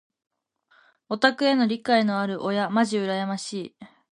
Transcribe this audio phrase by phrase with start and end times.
[1.09, 3.75] オタクへの理解のある親まじ羨ましい。